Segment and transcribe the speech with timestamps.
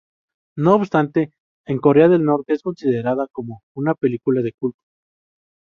[0.57, 1.31] No obstante,
[1.67, 4.79] en Corea del Norte es considerada como una película de culto.